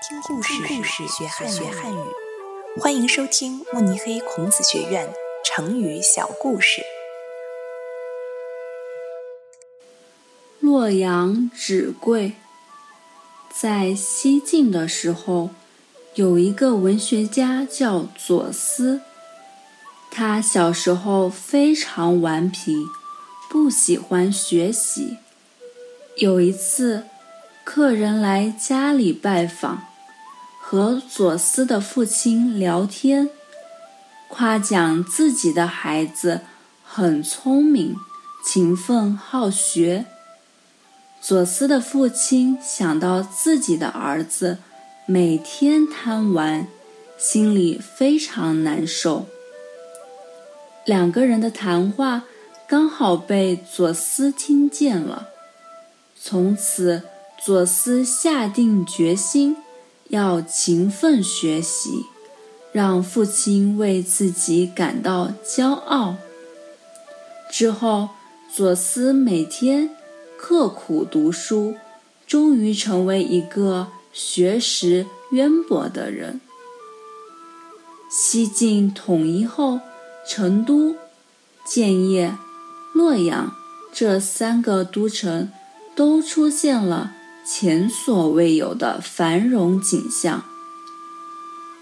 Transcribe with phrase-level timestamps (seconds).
[0.00, 1.98] 听故事学汉语，
[2.80, 5.12] 欢迎收听慕尼黑孔子学院
[5.44, 6.82] 成语小故事。
[10.60, 12.34] 洛阳纸贵。
[13.52, 15.50] 在西晋的时候，
[16.14, 19.00] 有一个文学家叫左思。
[20.12, 22.86] 他小时候非常顽皮，
[23.50, 25.18] 不喜欢学习。
[26.16, 27.04] 有一次，
[27.64, 29.87] 客人来家里拜访，
[30.70, 33.30] 和左思的父亲聊天，
[34.28, 36.42] 夸奖自己的孩子
[36.84, 37.96] 很聪明、
[38.44, 40.04] 勤奋好学。
[41.22, 44.58] 左思的父亲想到自己的儿子
[45.06, 46.68] 每天贪玩，
[47.16, 49.24] 心里非常难受。
[50.84, 52.24] 两个人的谈话
[52.68, 55.28] 刚好被左思听见了。
[56.20, 57.04] 从此，
[57.42, 59.56] 左思下定决心
[60.08, 62.06] 要勤奋学习，
[62.72, 66.16] 让父亲为自己感到骄傲。
[67.50, 68.10] 之后，
[68.54, 69.90] 左思每天
[70.36, 71.74] 刻苦读书，
[72.26, 76.40] 终于成为一个学识渊博的人。
[78.10, 79.80] 西晋统一后，
[80.26, 80.96] 成都、
[81.64, 82.36] 建业、
[82.94, 83.54] 洛阳
[83.92, 85.50] 这三个都城。
[85.98, 87.12] 都出现了
[87.50, 90.44] 前所未有的繁荣景象，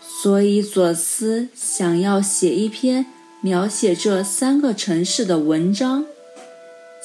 [0.00, 3.04] 所以左思想要写一篇
[3.42, 6.06] 描写这三个城市的文章。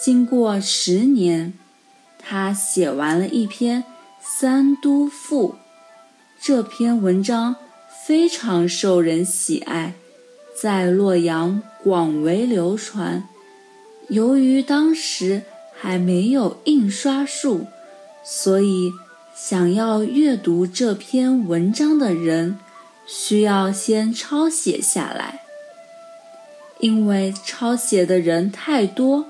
[0.01, 1.53] 经过十年，
[2.17, 3.83] 他写完了一篇
[4.21, 5.49] 《三都赋》。
[6.41, 7.57] 这篇文章
[8.05, 9.95] 非常受人喜爱，
[10.61, 13.27] 在洛阳广为流传。
[14.07, 15.43] 由于当时。
[15.77, 17.67] 还没有印刷术，
[18.25, 18.91] 所以
[19.35, 22.57] 想要阅读这篇文章的人，
[23.05, 25.41] 需要先抄写下来。
[26.79, 29.27] 因为抄写的人太多，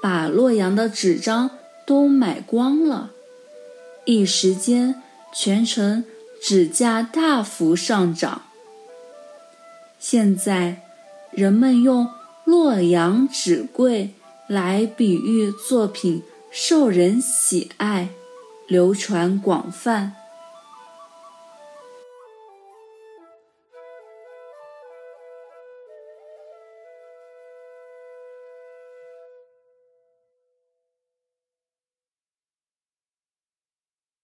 [0.00, 1.50] 把洛阳的纸张
[1.84, 3.10] 都买光了，
[4.04, 5.02] 一时间
[5.34, 6.04] 全城
[6.40, 8.42] 纸价大幅上涨。
[9.98, 10.82] 现在，
[11.32, 12.08] 人们用
[12.46, 14.14] “洛阳纸贵”。
[14.48, 18.08] 来比喻作品受人喜爱、
[18.68, 20.27] 流传广泛。